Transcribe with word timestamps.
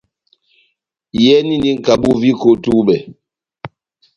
Iyɛnindi 1.17 1.69
nʼkabu 1.77 2.09
viko 2.21 2.47
ό 2.55 2.59
túbɛ. 2.63 2.95